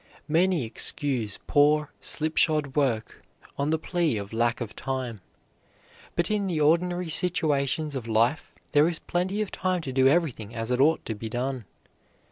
[0.27, 3.21] Many excuse poor, slipshod work
[3.55, 5.21] on the plea of lack of time.
[6.15, 10.55] But in the ordinary situations of life there is plenty of time to do everything
[10.55, 11.65] as it ought to be done.